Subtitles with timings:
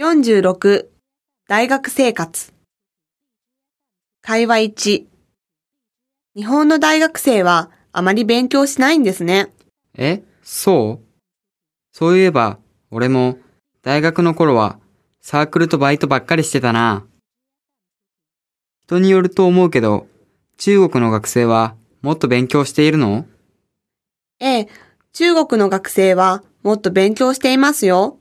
[0.00, 0.86] 46
[1.48, 2.52] 大学生活
[4.22, 5.06] 会話1
[6.36, 9.52] 日本の大学生はあまり勉強しないんですね。
[9.96, 11.04] え、そう？
[11.92, 12.60] そういえば、
[12.92, 13.38] 俺も
[13.82, 14.78] 大学の頃は
[15.20, 17.04] サークルとバイトばっかりしてたな。
[18.84, 20.06] 人によると思うけど、
[20.58, 23.26] 中国の学生はもっと勉強しているの？
[24.38, 24.68] ええ、
[25.12, 28.17] 中国の学生はもっと勉強していますよ。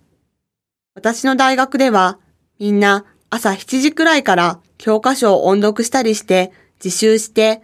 [0.98, 2.18] 私の大学では
[2.58, 6.52] みんな朝7時くらいから教科書を音読したりして
[6.84, 7.62] 自習して、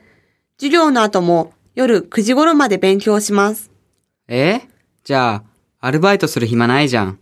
[0.59, 3.71] 授業の後も夜9時頃まで勉強します。
[4.27, 4.61] え？
[5.03, 5.43] じゃあ、
[5.79, 7.19] アルバイトする暇ないじゃん。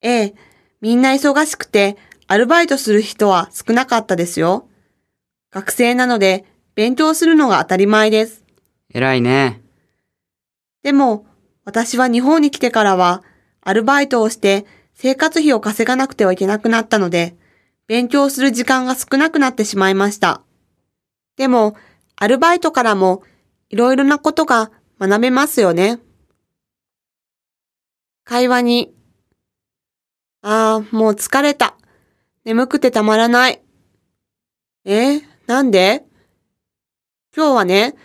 [0.00, 0.34] ええ、
[0.80, 4.66] みんな忙しくてアルバイトする人は少なかったですよ。
[5.50, 8.46] 学生なので勉強するのが当たり前です。
[8.94, 9.60] 偉いね。
[10.82, 11.26] でも、
[11.66, 13.22] 私は日本に来てからは、
[13.60, 14.64] アルバイトをして
[15.02, 17.34] 生活費を稼がなくてはいけなくなったので、
[17.88, 20.42] 勉強する時間が少なくなってしまいました。
[21.36, 21.76] でも、
[22.14, 23.24] アルバイトからも
[23.68, 25.98] いろいろなことが学べますよね。
[28.22, 28.94] 会話に、
[30.40, 31.74] ああ、もう疲れた。
[32.44, 33.60] 眠くてたまらない。
[34.84, 36.04] えなんで？
[37.36, 37.96] 今日はね、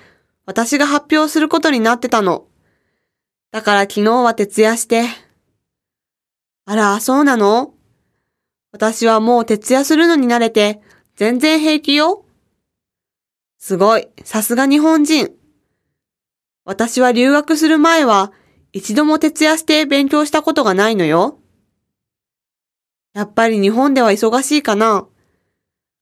[0.48, 2.48] 私が発表することになってたの。
[3.52, 5.04] だから昨日は徹夜して。
[6.70, 7.74] あら、そうなの？
[8.74, 10.82] 私はもう徹夜するのに慣れて、
[11.16, 12.26] 全然平気よ。
[13.58, 15.32] すごい、さすが日本人。
[16.66, 18.34] 私は留学する前は、
[18.74, 21.40] 一度も徹夜して勉強したことがないのよ。
[23.14, 25.08] やっぱり日本では忙しいかな。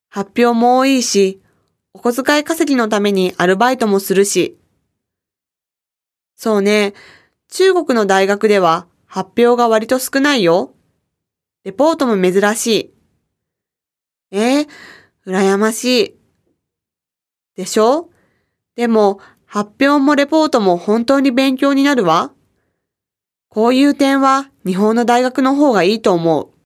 [0.10, 1.44] 発表も多いし、
[1.94, 4.58] お小遣い稼ぎのためにアルバイトもするし。
[6.36, 6.96] そうね、
[7.50, 10.74] 中国の大学では発表が割と少ないよ。
[11.64, 12.94] レポートも珍しい。
[14.32, 14.68] えー、
[15.26, 16.16] 羨ましい。
[17.56, 18.10] でしょ？
[18.76, 22.34] でも、発表もレポートも本当に勉強になるわ。
[23.48, 26.50] こういう点は日本の大学の方がいいと思う。